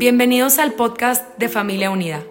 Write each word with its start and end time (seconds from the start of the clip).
Bienvenidos 0.00 0.58
al 0.58 0.72
podcast 0.72 1.36
de 1.36 1.50
Familia 1.50 1.90
Unida, 1.90 2.22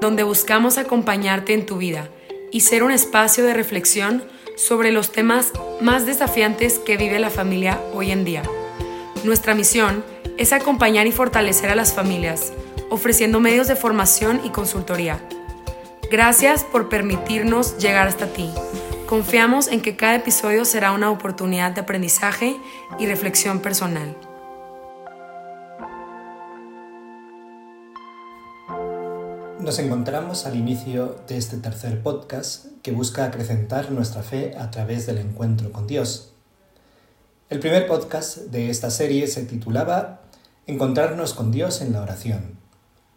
donde 0.00 0.22
buscamos 0.22 0.78
acompañarte 0.78 1.54
en 1.54 1.66
tu 1.66 1.76
vida 1.76 2.08
y 2.52 2.60
ser 2.60 2.84
un 2.84 2.92
espacio 2.92 3.44
de 3.44 3.52
reflexión 3.52 4.22
sobre 4.56 4.92
los 4.92 5.10
temas 5.10 5.50
más 5.80 6.06
desafiantes 6.06 6.78
que 6.78 6.96
vive 6.96 7.18
la 7.18 7.30
familia 7.30 7.80
hoy 7.92 8.12
en 8.12 8.24
día. 8.24 8.44
Nuestra 9.24 9.56
misión 9.56 10.04
es 10.38 10.52
acompañar 10.52 11.08
y 11.08 11.10
fortalecer 11.10 11.68
a 11.68 11.74
las 11.74 11.92
familias, 11.92 12.52
ofreciendo 12.90 13.40
medios 13.40 13.66
de 13.66 13.74
formación 13.74 14.40
y 14.44 14.50
consultoría. 14.50 15.18
Gracias 16.08 16.62
por 16.62 16.88
permitirnos 16.88 17.76
llegar 17.78 18.06
hasta 18.06 18.28
ti. 18.28 18.48
Confiamos 19.08 19.66
en 19.66 19.80
que 19.80 19.96
cada 19.96 20.14
episodio 20.14 20.64
será 20.64 20.92
una 20.92 21.10
oportunidad 21.10 21.72
de 21.72 21.80
aprendizaje 21.80 22.56
y 23.00 23.06
reflexión 23.06 23.58
personal. 23.58 24.16
Nos 29.66 29.80
encontramos 29.80 30.46
al 30.46 30.54
inicio 30.54 31.16
de 31.26 31.36
este 31.36 31.56
tercer 31.56 32.00
podcast 32.00 32.66
que 32.82 32.92
busca 32.92 33.24
acrecentar 33.24 33.90
nuestra 33.90 34.22
fe 34.22 34.54
a 34.56 34.70
través 34.70 35.06
del 35.06 35.18
encuentro 35.18 35.72
con 35.72 35.88
Dios. 35.88 36.30
El 37.50 37.58
primer 37.58 37.88
podcast 37.88 38.36
de 38.36 38.70
esta 38.70 38.90
serie 38.90 39.26
se 39.26 39.42
titulaba 39.44 40.20
Encontrarnos 40.68 41.34
con 41.34 41.50
Dios 41.50 41.80
en 41.80 41.92
la 41.92 42.00
oración 42.00 42.60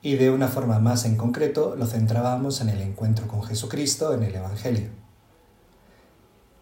y 0.01 0.15
de 0.15 0.31
una 0.31 0.47
forma 0.47 0.79
más 0.79 1.05
en 1.05 1.17
concreto 1.17 1.75
lo 1.77 1.85
centrábamos 1.85 2.61
en 2.61 2.69
el 2.69 2.81
encuentro 2.81 3.27
con 3.27 3.43
Jesucristo 3.43 4.11
en 4.15 4.23
el 4.23 4.33
Evangelio. 4.33 4.89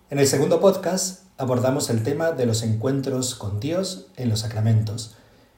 En 0.10 0.20
el 0.20 0.28
segundo 0.28 0.60
podcast 0.60 1.22
abordamos 1.38 1.90
el 1.90 2.04
tema 2.04 2.34
de 2.34 2.46
los 2.46 2.62
encuentros 2.62 3.36
con 3.36 3.62
Dios 3.62 4.08
en 4.18 4.28
los 4.28 4.42
sacramentos 4.42 5.16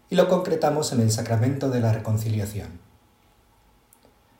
y 0.07 0.15
lo 0.15 0.29
concretamos 0.29 0.93
en 0.93 1.01
el 1.01 1.09
sacramento 1.09 1.71
de 1.71 1.79
la 1.79 1.93
reconciliación. 1.93 2.88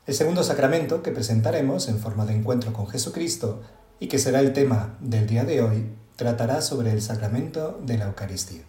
El 0.10 0.16
segundo 0.16 0.42
sacramento 0.42 1.04
que 1.04 1.12
presentaremos 1.12 1.88
en 1.88 2.00
forma 2.00 2.26
de 2.26 2.34
encuentro 2.34 2.74
con 2.74 2.88
Jesucristo 2.88 3.62
y 4.00 4.08
que 4.08 4.18
será 4.18 4.40
el 4.40 4.54
tema 4.54 4.98
del 5.02 5.28
día 5.28 5.44
de 5.46 5.62
hoy 5.62 5.86
tratará 6.16 6.62
sobre 6.62 6.92
el 6.92 7.04
sacramento 7.04 7.80
de 7.86 8.00
la 8.00 8.06
Eucaristía. 8.06 8.64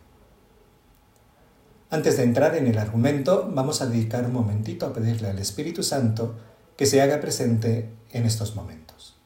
Antes 1.88 2.18
de 2.18 2.24
entrar 2.24 2.56
en 2.56 2.66
el 2.66 2.76
argumento, 2.76 3.50
vamos 3.54 3.80
a 3.80 3.86
dedicar 3.86 4.26
un 4.26 4.34
momentito 4.34 4.84
a 4.84 4.92
pedirle 4.92 5.30
al 5.30 5.38
Espíritu 5.38 5.82
Santo 5.82 6.36
que 6.76 6.84
se 6.84 7.00
haga 7.00 7.20
presente 7.20 7.88
en 8.10 8.26
estos 8.26 8.54
momentos. 8.54 9.16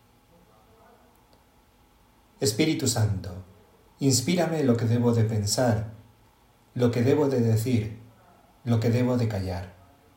Espíritu 2.39 2.87
Santo, 2.87 3.33
inspírame 3.99 4.63
lo 4.63 4.77
que 4.77 4.85
debo 4.85 5.15
de 5.15 5.25
pensar, 5.25 5.95
lo 6.75 6.93
que 6.93 7.03
debo 7.03 7.29
de 7.29 7.41
decir, 7.41 7.99
lo 8.63 8.79
que 8.79 8.91
debo 8.91 9.17
de 9.17 9.27
callar, 9.27 9.75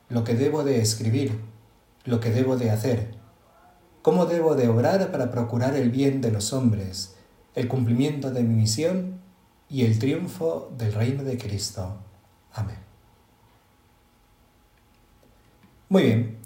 lo 0.10 0.24
que 0.24 0.36
debo 0.36 0.64
de 0.64 0.80
escribir, 0.80 1.57
lo 2.08 2.22
que 2.22 2.32
debo 2.32 2.56
de 2.56 2.72
hacer, 2.72 3.12
cómo 4.02 4.26
debo 4.26 4.56
de 4.56 4.70
obrar 4.70 5.12
para 5.12 5.30
procurar 5.30 5.76
el 5.76 5.92
bien 5.92 6.22
de 6.22 6.32
los 6.32 6.54
hombres, 6.54 7.16
el 7.54 7.68
cumplimiento 7.68 8.32
de 8.32 8.44
mi 8.44 8.56
misión 8.56 9.20
y 9.70 9.84
el 9.84 10.00
triunfo 10.00 10.72
del 10.78 10.94
reino 10.94 11.24
de 11.26 11.38
Cristo. 11.38 11.98
Amén. 12.54 12.78
Muy 15.90 16.04
bien, 16.04 16.38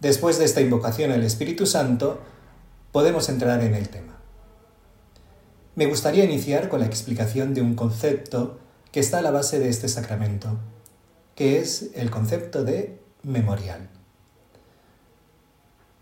después 0.00 0.38
de 0.38 0.46
esta 0.46 0.60
invocación 0.60 1.12
al 1.12 1.22
Espíritu 1.22 1.64
Santo, 1.64 2.20
podemos 2.90 3.28
entrar 3.28 3.62
en 3.62 3.74
el 3.74 3.88
tema. 3.88 4.18
Me 5.76 5.86
gustaría 5.86 6.24
iniciar 6.24 6.68
con 6.68 6.80
la 6.80 6.86
explicación 6.86 7.54
de 7.54 7.62
un 7.62 7.76
concepto 7.76 8.58
que 8.90 8.98
está 8.98 9.18
a 9.18 9.22
la 9.22 9.30
base 9.30 9.60
de 9.60 9.68
este 9.68 9.88
sacramento, 9.88 10.58
que 11.36 11.60
es 11.60 11.90
el 11.94 12.10
concepto 12.10 12.64
de 12.64 13.00
memorial. 13.22 13.90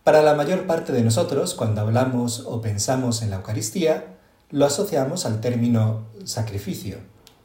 Para 0.04 0.22
la 0.22 0.34
mayor 0.34 0.66
parte 0.66 0.92
de 0.92 1.02
nosotros, 1.02 1.54
cuando 1.54 1.80
hablamos 1.80 2.40
o 2.40 2.60
pensamos 2.60 3.22
en 3.22 3.30
la 3.30 3.36
Eucaristía, 3.36 4.18
lo 4.50 4.66
asociamos 4.66 5.26
al 5.26 5.40
término 5.40 6.08
sacrificio, 6.24 6.98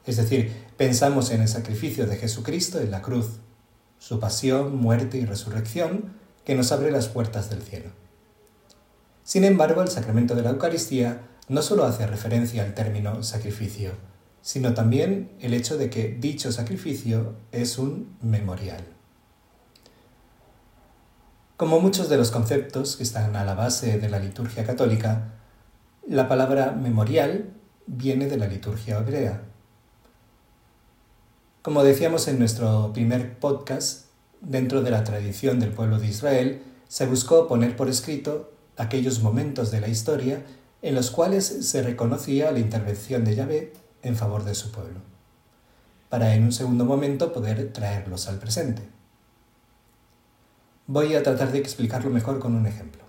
es 0.07 0.17
decir, 0.17 0.65
pensamos 0.75 1.29
en 1.29 1.41
el 1.41 1.49
sacrificio 1.49 2.07
de 2.07 2.15
Jesucristo 2.15 2.79
en 2.79 2.89
la 2.89 3.03
cruz, 3.03 3.41
su 3.99 4.19
pasión, 4.19 4.75
muerte 4.75 5.19
y 5.19 5.25
resurrección, 5.25 6.13
que 6.45 6.55
nos 6.55 6.71
abre 6.71 6.89
las 6.89 7.09
puertas 7.09 7.51
del 7.51 7.61
cielo. 7.61 7.91
Sin 9.23 9.43
embargo, 9.43 9.83
el 9.83 9.89
sacramento 9.89 10.33
de 10.33 10.41
la 10.41 10.49
Eucaristía 10.49 11.21
no 11.49 11.61
solo 11.61 11.85
hace 11.85 12.07
referencia 12.07 12.63
al 12.63 12.73
término 12.73 13.21
sacrificio, 13.21 13.91
sino 14.41 14.73
también 14.73 15.31
el 15.41 15.53
hecho 15.53 15.77
de 15.77 15.91
que 15.91 16.17
dicho 16.19 16.51
sacrificio 16.51 17.35
es 17.51 17.77
un 17.77 18.17
memorial. 18.21 18.96
Como 21.57 21.79
muchos 21.79 22.07
de 22.07 22.17
los 22.17 22.31
conceptos 22.31 22.95
que 22.95 23.03
están 23.03 23.35
a 23.35 23.43
la 23.43 23.55
base 23.55 23.97
de 23.97 24.09
la 24.09 24.19
liturgia 24.19 24.65
católica, 24.65 25.33
la 26.07 26.27
palabra 26.27 26.71
memorial 26.71 27.49
viene 27.87 28.27
de 28.27 28.37
la 28.37 28.47
liturgia 28.47 28.99
hebrea, 28.99 29.41
como 31.67 31.83
decíamos 31.83 32.29
en 32.29 32.39
nuestro 32.39 32.93
primer 32.93 33.39
podcast, 33.39 34.05
dentro 34.39 34.83
de 34.83 34.89
la 34.89 35.03
tradición 35.03 35.59
del 35.59 35.73
pueblo 35.73 35.99
de 35.99 36.07
Israel, 36.07 36.61
se 36.87 37.05
buscó 37.05 37.45
poner 37.45 37.75
por 37.75 37.89
escrito 37.89 38.53
aquellos 38.77 39.21
momentos 39.21 39.69
de 39.69 39.81
la 39.81 39.89
historia 39.89 40.45
en 40.81 40.95
los 40.95 41.11
cuales 41.11 41.45
se 41.45 41.83
reconocía 41.83 42.53
la 42.53 42.59
intervención 42.59 43.25
de 43.25 43.35
Yahvé 43.35 43.73
en 44.01 44.15
favor 44.15 44.45
de 44.45 44.55
su 44.55 44.71
pueblo, 44.71 45.01
para 46.07 46.35
en 46.35 46.45
un 46.45 46.53
segundo 46.53 46.85
momento 46.85 47.33
poder 47.33 47.73
traerlos 47.73 48.29
al 48.29 48.39
presente. 48.39 48.96
Voy 50.87 51.15
a 51.15 51.23
tratar 51.23 51.51
de 51.51 51.59
explicarlo 51.59 52.09
mejor 52.09 52.39
con 52.39 52.55
un 52.55 52.65
ejemplo. 52.65 53.03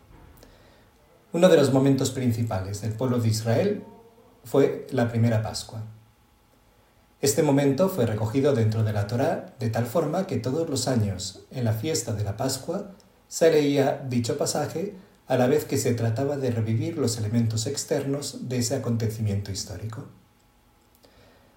Uno 1.33 1.49
de 1.49 1.57
los 1.57 1.73
momentos 1.73 2.11
principales 2.11 2.81
del 2.83 2.93
pueblo 2.93 3.19
de 3.19 3.29
Israel 3.29 3.85
fue 4.45 4.87
la 4.91 5.09
primera 5.09 5.43
Pascua, 5.43 5.85
este 7.21 7.43
momento 7.43 7.89
fue 7.89 8.07
recogido 8.07 8.55
dentro 8.55 8.85
de 8.85 8.93
la 8.93 9.09
Torá 9.09 9.57
de 9.59 9.71
tal 9.71 9.87
forma 9.87 10.29
que 10.29 10.37
todos 10.37 10.71
los 10.71 10.87
años, 10.87 11.41
en 11.51 11.65
la 11.65 11.73
fiesta 11.73 12.13
de 12.13 12.23
la 12.23 12.37
Pascua, 12.37 12.93
se 13.27 13.51
leía 13.51 14.07
dicho 14.09 14.39
pasaje 14.39 14.95
a 15.27 15.37
la 15.37 15.49
vez 15.49 15.65
que 15.65 15.79
se 15.79 15.95
trataba 15.95 16.37
de 16.37 16.53
revivir 16.53 16.97
los 16.97 17.19
elementos 17.19 17.67
externos 17.67 18.49
de 18.49 18.59
ese 18.59 18.77
acontecimiento 18.77 19.51
histórico. 19.51 20.05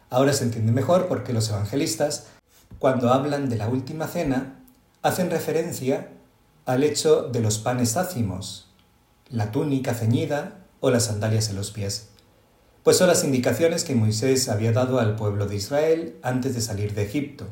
Ahora 0.09 0.33
se 0.33 0.45
entiende 0.45 0.71
mejor 0.71 1.07
porque 1.07 1.31
los 1.31 1.47
evangelistas, 1.51 2.25
cuando 2.79 3.13
hablan 3.13 3.47
de 3.47 3.57
la 3.57 3.67
última 3.67 4.07
cena, 4.07 4.60
hacen 5.01 5.29
referencia 5.29 6.09
al 6.65 6.83
hecho 6.83 7.23
de 7.23 7.41
los 7.41 7.57
panes 7.57 7.97
ácimos, 7.97 8.71
la 9.29 9.51
túnica 9.51 9.93
ceñida 9.93 10.65
o 10.79 10.89
las 10.89 11.05
sandalias 11.05 11.49
en 11.49 11.55
los 11.55 11.71
pies 11.71 12.11
pues 12.83 12.97
son 12.97 13.07
las 13.07 13.23
indicaciones 13.23 13.83
que 13.83 13.95
Moisés 13.95 14.49
había 14.49 14.71
dado 14.71 14.99
al 14.99 15.15
pueblo 15.15 15.45
de 15.45 15.55
Israel 15.55 16.17
antes 16.23 16.55
de 16.55 16.61
salir 16.61 16.93
de 16.95 17.03
Egipto. 17.03 17.45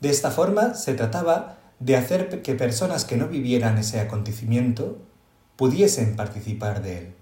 De 0.00 0.10
esta 0.10 0.30
forma 0.30 0.74
se 0.74 0.94
trataba 0.94 1.58
de 1.80 1.96
hacer 1.96 2.42
que 2.42 2.54
personas 2.54 3.04
que 3.04 3.16
no 3.16 3.28
vivieran 3.28 3.78
ese 3.78 4.00
acontecimiento 4.00 4.98
pudiesen 5.56 6.16
participar 6.16 6.82
de 6.82 6.98
él. 6.98 7.14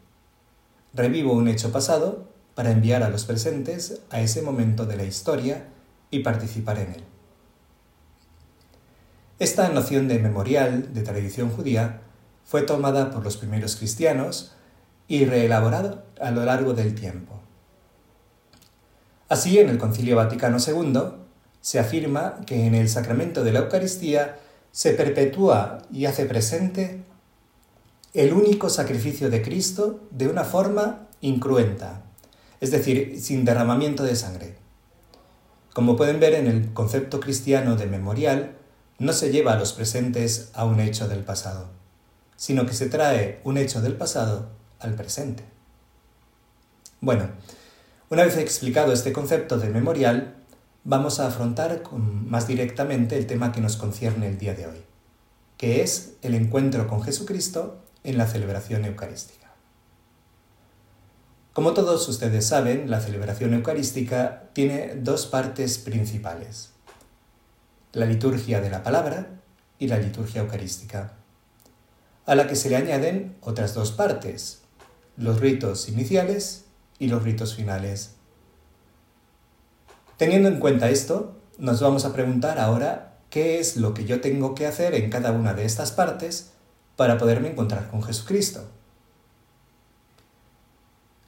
Revivo 0.93 1.33
un 1.35 1.49
hecho 1.49 1.71
pasado 1.71 2.29
para 2.55 2.71
enviar 2.71 3.03
a 3.03 3.11
los 3.11 3.25
presentes 3.25 4.01
a 4.11 4.21
ese 4.21 4.43
momento 4.43 4.87
de 4.87 4.97
la 4.97 5.05
historia 5.05 5.69
y 6.11 6.21
participar 6.21 6.79
en 6.79 6.95
él. 6.95 7.05
Esta 9.39 9.69
noción 9.69 10.09
de 10.09 10.19
memorial 10.19 10.95
de 10.95 11.03
tradición 11.03 11.51
judía 11.51 12.01
fue 12.47 12.63
tomada 12.63 13.11
por 13.11 13.23
los 13.23 13.37
primeros 13.37 13.77
cristianos 13.77 14.55
y 15.09 15.27
reelaborado 15.27 16.05
a 16.19 16.31
lo 16.31 16.43
largo 16.47 16.73
del 16.73 16.95
tiempo. 16.95 17.39
Así, 19.29 19.59
en 19.59 19.69
el 19.69 19.77
Concilio 19.77 20.17
Vaticano 20.17 20.57
II 20.59 21.01
se 21.61 21.79
afirma 21.79 22.41
que 22.47 22.67
en 22.67 22.75
el 22.75 22.89
sacramento 22.89 23.45
de 23.45 23.53
la 23.53 23.59
Eucaristía 23.59 24.39
se 24.73 24.93
perpetúa 24.95 25.83
y 25.93 26.07
hace 26.07 26.25
presente 26.25 27.03
el 28.15 28.33
único 28.33 28.71
sacrificio 28.71 29.29
de 29.29 29.43
Cristo 29.43 30.01
de 30.13 30.29
una 30.29 30.45
forma 30.45 31.09
incruenta, 31.21 32.05
es 32.63 32.71
decir, 32.71 33.21
sin 33.21 33.45
derramamiento 33.45 34.03
de 34.03 34.17
sangre. 34.17 34.57
Como 35.75 35.97
pueden 35.97 36.21
ver 36.21 36.33
en 36.33 36.47
el 36.47 36.73
concepto 36.73 37.21
cristiano 37.21 37.77
de 37.77 37.87
memorial, 37.87 38.56
no 38.99 39.13
se 39.13 39.31
lleva 39.31 39.53
a 39.53 39.59
los 39.59 39.73
presentes 39.73 40.51
a 40.55 40.65
un 40.65 40.81
hecho 40.81 41.09
del 41.09 41.25
pasado, 41.25 41.69
sino 42.37 42.67
que 42.67 42.73
se 42.73 42.89
trae 42.89 43.41
un 43.45 43.59
hecho 43.59 43.81
del 43.83 43.95
pasado 43.95 44.49
al 44.79 44.95
presente. 44.95 45.45
Bueno, 47.01 47.29
una 48.09 48.25
vez 48.25 48.37
explicado 48.39 48.93
este 48.93 49.13
concepto 49.13 49.59
de 49.59 49.69
memorial, 49.69 50.35
vamos 50.85 51.21
a 51.21 51.27
afrontar 51.27 51.83
más 51.93 52.47
directamente 52.47 53.19
el 53.19 53.27
tema 53.27 53.53
que 53.53 53.61
nos 53.61 53.77
concierne 53.77 54.29
el 54.29 54.39
día 54.39 54.55
de 54.55 54.67
hoy, 54.67 54.83
que 55.57 55.83
es 55.83 56.15
el 56.23 56.35
encuentro 56.35 56.87
con 56.87 57.03
Jesucristo 57.03 57.83
en 58.05 58.17
la 58.17 58.27
celebración 58.27 58.85
eucarística. 58.85 59.47
Como 61.53 61.75
todos 61.75 62.09
ustedes 62.09 62.47
saben, 62.47 62.91
la 62.91 63.01
celebración 63.01 63.55
eucarística 63.55 64.51
tiene 64.53 64.95
dos 64.95 65.27
partes 65.27 65.79
principales. 65.79 66.76
La 67.97 68.05
liturgia 68.05 68.61
de 68.61 68.69
la 68.69 68.83
palabra 68.83 69.41
y 69.79 69.89
la 69.89 69.97
liturgia 69.97 70.43
eucarística, 70.43 71.15
a 72.27 72.35
la 72.35 72.47
que 72.47 72.55
se 72.55 72.69
le 72.69 72.77
añaden 72.77 73.37
otras 73.41 73.73
dos 73.73 73.91
partes, 73.91 74.61
los 75.17 75.41
ritos 75.41 75.89
iniciales 75.89 76.67
y 76.99 77.07
los 77.07 77.23
ritos 77.23 77.55
finales. 77.55 78.17
Teniendo 80.19 80.51
en 80.51 80.61
cuenta 80.61 80.91
esto, 80.91 81.39
nos 81.57 81.81
vamos 81.81 82.05
a 82.05 82.13
preguntar 82.13 82.59
ahora 82.59 83.17
qué 83.31 83.61
es 83.61 83.79
lo 83.79 83.95
que 83.95 84.05
yo 84.05 84.21
tengo 84.21 84.55
que 84.55 84.67
hacer 84.67 84.95
en 84.95 85.09
cada 85.09 85.33
una 85.33 85.55
de 85.55 85.65
estas 85.65 85.91
partes 85.91 86.51
para 86.97 87.17
poderme 87.17 87.53
encontrar 87.53 87.89
con 87.89 88.03
Jesucristo. 88.03 88.69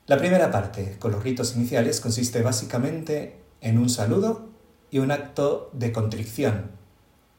La 0.06 0.18
primera 0.18 0.50
parte, 0.50 0.98
con 0.98 1.12
los 1.12 1.24
ritos 1.24 1.56
iniciales, 1.56 2.02
consiste 2.02 2.42
básicamente 2.42 3.40
en 3.62 3.78
un 3.78 3.88
saludo 3.88 4.57
y 4.90 4.98
un 4.98 5.10
acto 5.10 5.70
de 5.72 5.92
contrición, 5.92 6.70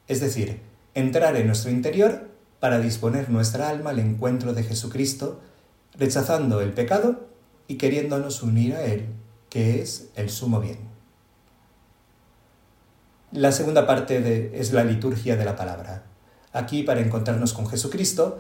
es 0.08 0.22
decir, 0.22 0.62
entrar 0.94 1.36
en 1.36 1.48
nuestro 1.48 1.72
interior 1.72 2.30
para 2.60 2.80
disponer 2.80 3.30
nuestra 3.30 3.70
alma 3.70 3.92
al 3.92 4.00
encuentro 4.00 4.54
de 4.54 4.64
Jesucristo, 4.64 5.40
rechazando 5.98 6.62
el 6.62 6.74
pecado 6.74 7.28
y 7.68 7.76
queriéndonos 7.76 8.44
unir 8.44 8.76
a 8.76 8.84
Él, 8.84 9.08
que 9.50 9.82
es 9.82 10.10
el 10.16 10.30
sumo 10.30 10.60
bien. 10.60 10.80
La 13.32 13.52
segunda 13.52 13.86
parte 13.86 14.60
es 14.60 14.74
la 14.74 14.84
liturgia 14.84 15.36
de 15.36 15.46
la 15.46 15.56
palabra. 15.56 16.04
Aquí, 16.52 16.84
para 16.84 17.02
encontrarnos 17.02 17.54
con 17.54 17.68
Jesucristo, 17.68 18.40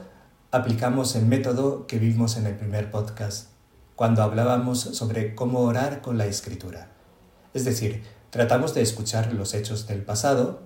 aplicamos 0.51 1.15
el 1.15 1.25
método 1.25 1.85
que 1.85 2.00
vimos 2.00 2.38
en 2.38 2.47
el 2.47 2.56
primer 2.56 2.89
podcast 2.89 3.50
cuando 3.95 4.23
hablábamos 4.23 4.79
sobre 4.79 5.35
cómo 5.35 5.59
orar 5.59 6.01
con 6.01 6.17
la 6.17 6.25
escritura. 6.25 6.88
Es 7.53 7.65
decir, 7.65 8.01
tratamos 8.30 8.74
de 8.74 8.81
escuchar 8.81 9.34
los 9.34 9.54
hechos 9.54 9.88
del 9.88 10.04
pasado, 10.04 10.62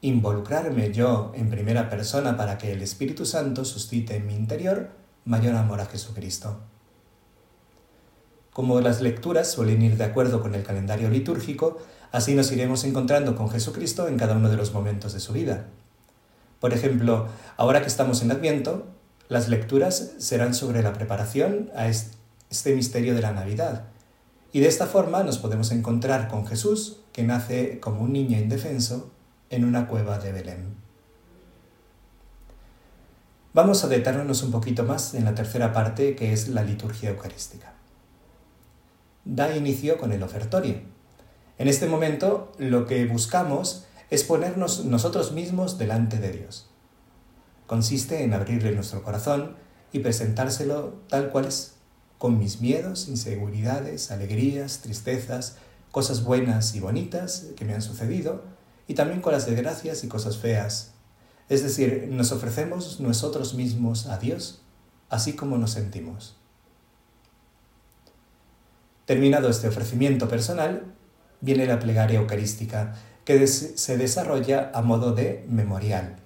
involucrarme 0.00 0.92
yo 0.92 1.32
en 1.34 1.50
primera 1.50 1.88
persona 1.88 2.36
para 2.36 2.58
que 2.58 2.72
el 2.72 2.82
Espíritu 2.82 3.26
Santo 3.26 3.64
suscite 3.64 4.16
en 4.16 4.26
mi 4.26 4.34
interior 4.34 4.90
mayor 5.24 5.54
amor 5.56 5.80
a 5.80 5.86
Jesucristo. 5.86 6.60
Como 8.52 8.80
las 8.80 9.00
lecturas 9.00 9.50
suelen 9.50 9.82
ir 9.82 9.96
de 9.96 10.04
acuerdo 10.04 10.40
con 10.40 10.54
el 10.54 10.62
calendario 10.62 11.10
litúrgico, 11.10 11.78
así 12.12 12.34
nos 12.34 12.52
iremos 12.52 12.84
encontrando 12.84 13.34
con 13.34 13.50
Jesucristo 13.50 14.06
en 14.06 14.16
cada 14.16 14.36
uno 14.36 14.48
de 14.48 14.56
los 14.56 14.72
momentos 14.72 15.12
de 15.12 15.20
su 15.20 15.32
vida. 15.32 15.66
Por 16.60 16.72
ejemplo, 16.72 17.26
ahora 17.56 17.80
que 17.80 17.88
estamos 17.88 18.22
en 18.22 18.30
Adviento, 18.30 18.86
las 19.28 19.48
lecturas 19.48 20.12
serán 20.18 20.54
sobre 20.54 20.82
la 20.82 20.92
preparación 20.92 21.70
a 21.74 21.88
este 21.88 22.74
misterio 22.74 23.14
de 23.14 23.22
la 23.22 23.32
Navidad. 23.32 23.86
Y 24.54 24.60
de 24.60 24.68
esta 24.68 24.86
forma 24.86 25.24
nos 25.24 25.38
podemos 25.38 25.72
encontrar 25.72 26.28
con 26.28 26.46
Jesús, 26.46 27.00
que 27.12 27.24
nace 27.24 27.80
como 27.80 28.02
un 28.02 28.12
niño 28.12 28.38
indefenso 28.38 29.10
en 29.50 29.64
una 29.64 29.88
cueva 29.88 30.20
de 30.20 30.30
Belén. 30.30 30.76
Vamos 33.52 33.82
a 33.82 33.88
detenernos 33.88 34.44
un 34.44 34.52
poquito 34.52 34.84
más 34.84 35.14
en 35.14 35.24
la 35.24 35.34
tercera 35.34 35.72
parte, 35.72 36.14
que 36.14 36.32
es 36.32 36.46
la 36.46 36.62
liturgia 36.62 37.10
eucarística. 37.10 37.72
Da 39.24 39.56
inicio 39.56 39.98
con 39.98 40.12
el 40.12 40.22
ofertorio. 40.22 40.76
En 41.58 41.66
este 41.66 41.88
momento 41.88 42.52
lo 42.56 42.86
que 42.86 43.06
buscamos 43.06 43.86
es 44.08 44.22
ponernos 44.22 44.84
nosotros 44.84 45.32
mismos 45.32 45.78
delante 45.78 46.20
de 46.20 46.30
Dios. 46.30 46.70
Consiste 47.66 48.22
en 48.22 48.34
abrirle 48.34 48.70
nuestro 48.70 49.02
corazón 49.02 49.56
y 49.92 49.98
presentárselo 49.98 50.94
tal 51.08 51.30
cual 51.30 51.46
es, 51.46 51.74
con 52.18 52.38
mis 52.38 52.60
miedos, 52.60 53.08
inseguridades, 53.08 54.10
alegrías, 54.10 54.80
tristezas, 54.80 55.56
cosas 55.90 56.24
buenas 56.24 56.74
y 56.74 56.80
bonitas 56.80 57.46
que 57.56 57.64
me 57.64 57.74
han 57.74 57.82
sucedido, 57.82 58.42
y 58.88 58.94
también 58.94 59.20
con 59.20 59.32
las 59.32 59.46
desgracias 59.46 60.04
y 60.04 60.08
cosas 60.08 60.38
feas. 60.38 60.92
Es 61.48 61.62
decir, 61.62 62.08
nos 62.10 62.32
ofrecemos 62.32 63.00
nosotros 63.00 63.54
mismos 63.54 64.06
a 64.06 64.18
Dios, 64.18 64.62
así 65.08 65.34
como 65.34 65.58
nos 65.58 65.72
sentimos. 65.72 66.36
Terminado 69.04 69.48
este 69.48 69.68
ofrecimiento 69.68 70.28
personal, 70.28 70.94
viene 71.40 71.66
la 71.66 71.78
plegaria 71.78 72.18
eucarística, 72.18 72.94
que 73.24 73.46
se 73.46 73.98
desarrolla 73.98 74.70
a 74.74 74.82
modo 74.82 75.12
de 75.14 75.44
memorial. 75.48 76.16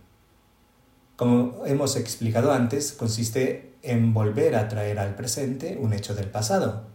Como 1.17 1.67
hemos 1.67 1.97
explicado 1.97 2.53
antes, 2.53 2.93
consiste 2.93 3.68
en 3.83 4.15
volver 4.15 4.57
a 4.57 4.69
traer 4.69 4.99
al 4.99 5.15
presente 5.15 5.79
un 5.81 5.93
hecho 5.93 6.15
del 6.15 6.31
pasado. 6.31 6.87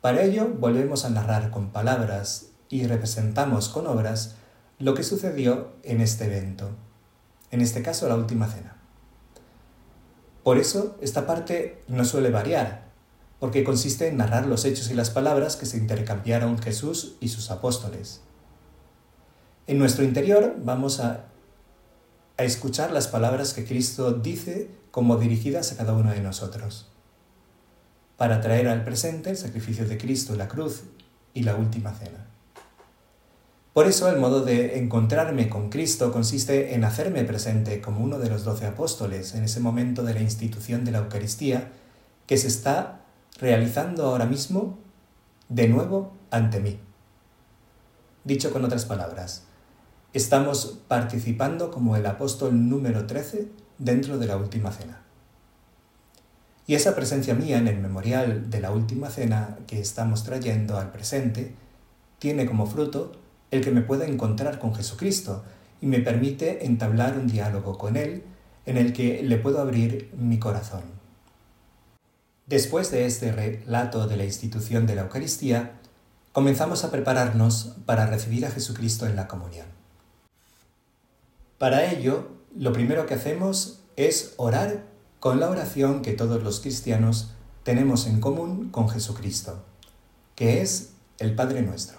Para 0.00 0.22
ello 0.22 0.48
volvemos 0.48 1.04
a 1.04 1.10
narrar 1.10 1.50
con 1.50 1.70
palabras 1.70 2.52
y 2.68 2.86
representamos 2.86 3.68
con 3.68 3.86
obras 3.86 4.36
lo 4.78 4.94
que 4.94 5.02
sucedió 5.02 5.72
en 5.82 6.00
este 6.00 6.24
evento, 6.24 6.70
en 7.50 7.60
este 7.60 7.82
caso 7.82 8.08
la 8.08 8.16
última 8.16 8.46
cena. 8.46 8.76
Por 10.42 10.56
eso 10.56 10.96
esta 11.02 11.26
parte 11.26 11.82
no 11.86 12.04
suele 12.04 12.30
variar, 12.30 12.84
porque 13.38 13.64
consiste 13.64 14.08
en 14.08 14.16
narrar 14.16 14.46
los 14.46 14.64
hechos 14.64 14.90
y 14.90 14.94
las 14.94 15.10
palabras 15.10 15.56
que 15.56 15.66
se 15.66 15.76
intercambiaron 15.76 16.58
Jesús 16.58 17.16
y 17.20 17.28
sus 17.28 17.50
apóstoles. 17.50 18.22
En 19.66 19.78
nuestro 19.78 20.04
interior 20.04 20.56
vamos 20.62 21.00
a, 21.00 21.29
a 22.40 22.44
escuchar 22.44 22.90
las 22.90 23.06
palabras 23.06 23.52
que 23.52 23.66
Cristo 23.66 24.14
dice 24.14 24.70
como 24.90 25.18
dirigidas 25.18 25.72
a 25.72 25.76
cada 25.76 25.92
uno 25.92 26.10
de 26.10 26.22
nosotros, 26.22 26.88
para 28.16 28.40
traer 28.40 28.66
al 28.66 28.82
presente 28.82 29.28
el 29.28 29.36
sacrificio 29.36 29.86
de 29.86 29.98
Cristo, 29.98 30.34
la 30.34 30.48
cruz 30.48 30.84
y 31.34 31.42
la 31.42 31.54
última 31.54 31.92
cena. 31.92 32.28
Por 33.74 33.86
eso 33.86 34.08
el 34.08 34.18
modo 34.18 34.40
de 34.40 34.78
encontrarme 34.78 35.50
con 35.50 35.68
Cristo 35.68 36.12
consiste 36.12 36.74
en 36.74 36.84
hacerme 36.84 37.24
presente 37.24 37.82
como 37.82 38.02
uno 38.02 38.18
de 38.18 38.30
los 38.30 38.44
doce 38.44 38.64
apóstoles 38.64 39.34
en 39.34 39.44
ese 39.44 39.60
momento 39.60 40.02
de 40.02 40.14
la 40.14 40.22
institución 40.22 40.86
de 40.86 40.92
la 40.92 41.00
Eucaristía 41.00 41.70
que 42.26 42.38
se 42.38 42.48
está 42.48 43.02
realizando 43.38 44.06
ahora 44.06 44.24
mismo 44.24 44.78
de 45.50 45.68
nuevo 45.68 46.14
ante 46.30 46.58
mí. 46.58 46.80
Dicho 48.24 48.50
con 48.50 48.64
otras 48.64 48.86
palabras, 48.86 49.44
estamos 50.12 50.78
participando 50.88 51.70
como 51.70 51.94
el 51.96 52.04
apóstol 52.06 52.68
número 52.68 53.06
13 53.06 53.48
dentro 53.78 54.18
de 54.18 54.26
la 54.26 54.36
Última 54.36 54.72
Cena. 54.72 55.02
Y 56.66 56.74
esa 56.74 56.94
presencia 56.94 57.34
mía 57.34 57.58
en 57.58 57.68
el 57.68 57.78
memorial 57.78 58.50
de 58.50 58.60
la 58.60 58.72
Última 58.72 59.08
Cena 59.10 59.58
que 59.66 59.80
estamos 59.80 60.24
trayendo 60.24 60.78
al 60.78 60.90
presente 60.90 61.54
tiene 62.18 62.46
como 62.46 62.66
fruto 62.66 63.12
el 63.50 63.60
que 63.60 63.70
me 63.70 63.82
pueda 63.82 64.06
encontrar 64.06 64.58
con 64.58 64.74
Jesucristo 64.74 65.44
y 65.80 65.86
me 65.86 66.00
permite 66.00 66.66
entablar 66.66 67.16
un 67.16 67.26
diálogo 67.26 67.78
con 67.78 67.96
Él 67.96 68.24
en 68.66 68.76
el 68.76 68.92
que 68.92 69.22
le 69.22 69.38
puedo 69.38 69.60
abrir 69.60 70.12
mi 70.16 70.38
corazón. 70.38 70.82
Después 72.46 72.90
de 72.90 73.06
este 73.06 73.32
relato 73.32 74.06
de 74.06 74.16
la 74.16 74.24
institución 74.24 74.86
de 74.86 74.96
la 74.96 75.02
Eucaristía, 75.02 75.78
comenzamos 76.32 76.84
a 76.84 76.90
prepararnos 76.90 77.76
para 77.86 78.06
recibir 78.06 78.44
a 78.44 78.50
Jesucristo 78.50 79.06
en 79.06 79.16
la 79.16 79.28
comunión. 79.28 79.79
Para 81.60 81.92
ello, 81.92 82.26
lo 82.56 82.72
primero 82.72 83.04
que 83.04 83.12
hacemos 83.12 83.80
es 83.96 84.32
orar 84.38 84.86
con 85.18 85.40
la 85.40 85.50
oración 85.50 86.00
que 86.00 86.14
todos 86.14 86.42
los 86.42 86.60
cristianos 86.60 87.34
tenemos 87.64 88.06
en 88.06 88.18
común 88.18 88.70
con 88.70 88.88
Jesucristo, 88.88 89.62
que 90.34 90.62
es 90.62 90.94
el 91.18 91.34
Padre 91.34 91.60
Nuestro. 91.60 91.98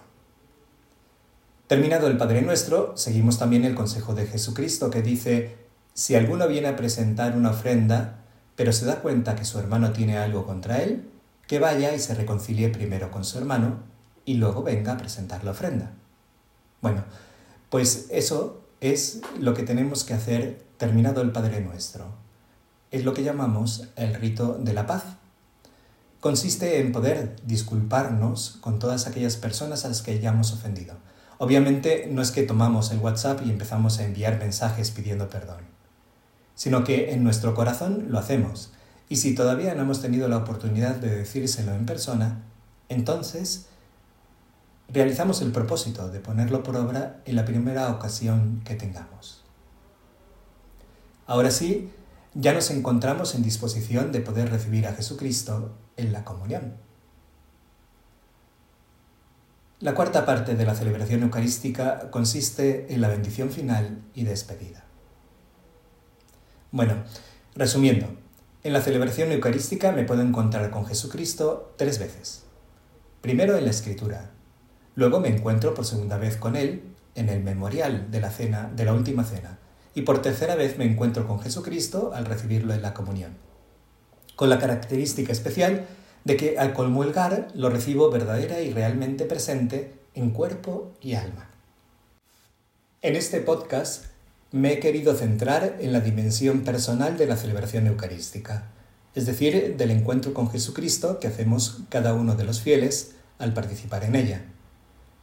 Terminado 1.68 2.08
el 2.08 2.18
Padre 2.18 2.42
Nuestro, 2.42 2.98
seguimos 2.98 3.38
también 3.38 3.64
el 3.64 3.76
consejo 3.76 4.16
de 4.16 4.26
Jesucristo 4.26 4.90
que 4.90 5.04
dice, 5.04 5.56
si 5.94 6.16
alguno 6.16 6.48
viene 6.48 6.70
a 6.70 6.76
presentar 6.76 7.38
una 7.38 7.52
ofrenda, 7.52 8.24
pero 8.56 8.74
se 8.74 8.88
da 8.88 9.04
cuenta 9.04 9.36
que 9.36 9.46
su 9.46 9.60
hermano 9.60 9.92
tiene 9.92 10.18
algo 10.18 10.44
contra 10.44 10.82
él, 10.82 11.08
que 11.46 11.60
vaya 11.60 11.94
y 11.94 12.00
se 12.00 12.16
reconcilie 12.16 12.70
primero 12.70 13.12
con 13.12 13.24
su 13.24 13.38
hermano 13.38 13.84
y 14.26 14.34
luego 14.34 14.64
venga 14.64 14.94
a 14.94 14.98
presentar 14.98 15.44
la 15.44 15.52
ofrenda. 15.52 15.92
Bueno, 16.82 17.04
pues 17.70 18.08
eso 18.10 18.62
es 18.82 19.22
lo 19.40 19.54
que 19.54 19.62
tenemos 19.62 20.04
que 20.04 20.16
hacer 20.16 20.66
terminado 20.78 21.22
el 21.22 21.32
Padre 21.32 21.62
Nuestro. 21.62 22.06
Es 22.90 23.06
lo 23.06 23.14
que 23.14 23.24
llamamos 23.24 23.88
el 23.96 24.16
rito 24.16 24.58
de 24.60 24.74
la 24.74 24.88
paz. 24.88 25.04
Consiste 26.20 26.82
en 26.82 26.92
poder 26.92 27.36
disculparnos 27.46 28.58
con 28.60 28.80
todas 28.80 29.06
aquellas 29.08 29.38
personas 29.38 29.86
a 29.86 29.88
las 29.88 30.02
que 30.02 30.12
hayamos 30.12 30.52
ofendido. 30.52 30.96
Obviamente 31.38 32.08
no 32.12 32.24
es 32.24 32.32
que 32.32 32.44
tomamos 32.44 32.92
el 32.92 33.00
WhatsApp 33.00 33.42
y 33.46 33.52
empezamos 33.52 34.00
a 34.00 34.04
enviar 34.04 34.40
mensajes 34.40 34.92
pidiendo 34.92 35.30
perdón, 35.30 35.62
sino 36.56 36.84
que 36.84 37.14
en 37.14 37.24
nuestro 37.24 37.54
corazón 37.54 38.08
lo 38.10 38.18
hacemos. 38.20 38.72
Y 39.10 39.18
si 39.18 39.36
todavía 39.36 39.76
no 39.76 39.84
hemos 39.84 40.02
tenido 40.02 40.28
la 40.28 40.38
oportunidad 40.38 40.96
de 40.96 41.16
decírselo 41.16 41.74
en 41.74 41.86
persona, 41.86 42.44
entonces 42.90 43.68
realizamos 44.92 45.42
el 45.42 45.52
propósito 45.52 46.10
de 46.10 46.20
ponerlo 46.20 46.64
por 46.64 46.76
obra 46.76 47.22
en 47.26 47.36
la 47.36 47.46
primera 47.46 47.90
ocasión 47.90 48.62
que 48.66 48.76
tengamos. 48.76 49.44
Ahora 51.26 51.52
sí, 51.52 51.92
ya 52.34 52.54
nos 52.54 52.72
encontramos 52.72 53.36
en 53.36 53.44
disposición 53.44 54.12
de 54.12 54.22
poder 54.22 54.50
recibir 54.50 54.88
a 54.88 54.94
Jesucristo 54.94 55.76
en 55.98 56.12
la 56.12 56.24
comunión. 56.26 56.76
La 59.80 59.96
cuarta 59.96 60.26
parte 60.26 60.56
de 60.56 60.66
la 60.66 60.76
celebración 60.76 61.24
eucarística 61.24 62.12
consiste 62.12 62.94
en 62.94 63.02
la 63.02 63.08
bendición 63.08 63.50
final 63.50 64.04
y 64.14 64.26
despedida. 64.26 64.84
Bueno, 66.72 67.04
resumiendo, 67.56 68.08
en 68.64 68.74
la 68.74 68.82
celebración 68.82 69.32
eucarística 69.32 69.92
me 69.92 70.04
puedo 70.04 70.22
encontrar 70.22 70.70
con 70.70 70.86
Jesucristo 70.86 71.74
tres 71.78 71.98
veces. 71.98 72.44
Primero 73.22 73.58
en 73.58 73.66
la 73.66 73.72
Escritura, 73.72 74.32
luego 74.96 75.20
me 75.20 75.30
encuentro 75.30 75.74
por 75.74 75.86
segunda 75.86 76.18
vez 76.18 76.38
con 76.38 76.56
Él 76.56 76.84
en 77.16 77.30
el 77.30 77.44
memorial 77.44 78.10
de 78.12 78.22
la 78.22 78.30
cena, 78.30 78.72
de 78.76 78.86
la 78.86 78.94
última 78.94 79.24
cena, 79.24 79.60
y 79.94 80.02
por 80.02 80.22
tercera 80.22 80.56
vez 80.56 80.78
me 80.78 80.86
encuentro 80.86 81.28
con 81.28 81.40
Jesucristo 81.40 82.12
al 82.14 82.26
recibirlo 82.26 82.74
en 82.74 82.82
la 82.82 82.94
comunión, 82.94 83.38
con 84.36 84.50
la 84.50 84.60
característica 84.60 85.32
especial 85.32 85.86
de 86.24 86.38
que 86.38 86.58
al 86.58 86.74
comulgar 86.74 87.48
lo 87.56 87.70
recibo 87.70 88.10
verdadera 88.10 88.62
y 88.62 88.72
realmente 88.72 89.26
presente 89.26 89.94
en 90.14 90.32
cuerpo 90.32 90.94
y 91.02 91.16
alma. 91.16 91.50
En 93.02 93.16
este 93.16 93.42
podcast 93.42 94.06
me 94.52 94.74
he 94.74 94.80
querido 94.80 95.16
centrar 95.16 95.78
en 95.80 95.94
la 95.94 96.02
dimensión 96.02 96.62
personal 96.62 97.18
de 97.18 97.26
la 97.26 97.38
celebración 97.38 97.88
eucarística, 97.88 98.68
es 99.16 99.26
decir, 99.26 99.76
del 99.78 99.92
encuentro 99.92 100.34
con 100.34 100.50
Jesucristo 100.50 101.20
que 101.20 101.28
hacemos 101.28 101.80
cada 101.90 102.14
uno 102.14 102.36
de 102.36 102.44
los 102.44 102.62
fieles 102.62 103.16
al 103.40 103.54
participar 103.54 104.04
en 104.04 104.16
ella. 104.16 104.46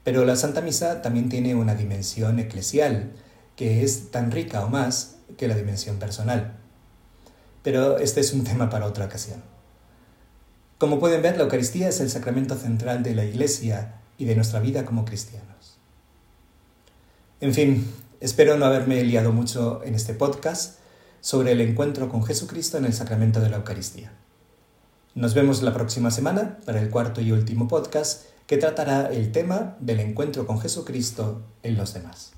Pero 0.04 0.24
la 0.24 0.36
Santa 0.36 0.60
Misa 0.60 1.02
también 1.02 1.28
tiene 1.28 1.54
una 1.54 1.74
dimensión 1.74 2.38
eclesial, 2.38 3.12
que 3.56 3.82
es 3.84 4.10
tan 4.10 4.30
rica 4.30 4.64
o 4.64 4.68
más 4.68 5.16
que 5.36 5.48
la 5.48 5.56
dimensión 5.56 5.98
personal. 5.98 6.56
Pero 7.62 7.98
este 7.98 8.20
es 8.20 8.32
un 8.32 8.44
tema 8.44 8.70
para 8.70 8.86
otra 8.86 9.06
ocasión. 9.06 9.42
Como 10.78 11.00
pueden 11.00 11.22
ver, 11.22 11.36
la 11.36 11.42
Eucaristía 11.42 11.88
es 11.88 12.00
el 12.00 12.08
sacramento 12.08 12.54
central 12.54 13.02
de 13.02 13.14
la 13.14 13.24
Iglesia 13.24 13.96
y 14.16 14.26
de 14.26 14.36
nuestra 14.36 14.60
vida 14.60 14.84
como 14.84 15.04
cristianos. 15.04 15.78
En 17.40 17.52
fin, 17.52 17.92
espero 18.20 18.56
no 18.56 18.64
haberme 18.64 19.02
liado 19.04 19.32
mucho 19.32 19.82
en 19.84 19.94
este 19.94 20.14
podcast 20.14 20.78
sobre 21.20 21.52
el 21.52 21.60
encuentro 21.60 22.08
con 22.08 22.24
Jesucristo 22.24 22.78
en 22.78 22.84
el 22.84 22.94
sacramento 22.94 23.40
de 23.40 23.50
la 23.50 23.56
Eucaristía. 23.56 24.12
Nos 25.14 25.34
vemos 25.34 25.62
la 25.62 25.74
próxima 25.74 26.12
semana 26.12 26.58
para 26.64 26.80
el 26.80 26.90
cuarto 26.90 27.20
y 27.20 27.32
último 27.32 27.66
podcast 27.66 28.26
que 28.48 28.56
tratará 28.56 29.10
el 29.12 29.30
tema 29.30 29.76
del 29.78 30.00
encuentro 30.00 30.46
con 30.46 30.58
Jesucristo 30.58 31.42
en 31.62 31.76
los 31.76 31.92
demás. 31.92 32.32